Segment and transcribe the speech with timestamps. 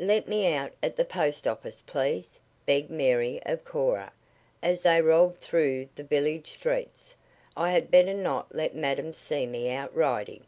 [0.00, 4.10] "Let me out at the post office, please," begged Mary of Cora,
[4.60, 7.14] as they rolled through the village streets.
[7.56, 10.44] "I had better not let madam see me out riding."